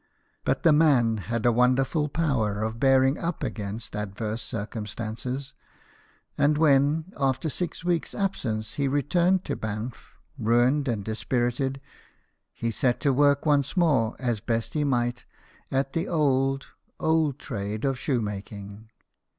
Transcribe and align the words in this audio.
But 0.43 0.63
the 0.63 0.73
man 0.73 1.17
had 1.17 1.45
a 1.45 1.51
wonderful 1.51 2.09
power 2.09 2.63
of 2.63 2.79
bearing 2.79 3.19
up 3.19 3.43
against 3.43 3.95
adverse 3.95 4.41
circumstances; 4.41 5.53
and 6.39 6.57
when, 6.57 7.13
after 7.19 7.49
six 7.49 7.85
weeks' 7.85 8.15
absence, 8.15 8.73
he 8.73 8.87
returned 8.87 9.45
to 9.45 9.55
Banff, 9.55 10.15
ruined 10.39 10.87
and 10.87 11.05
dispirited, 11.05 11.79
he 12.51 12.71
set 12.71 12.99
to 13.01 13.13
work 13.13 13.45
once 13.45 13.77
more, 13.77 14.15
as 14.17 14.39
best 14.41 14.73
he 14.73 14.83
might, 14.83 15.23
at 15.69 15.93
the 15.93 16.07
old, 16.07 16.65
old 16.99 17.37
trade 17.37 17.85
of 17.85 17.99
shoemaking. 17.99 18.89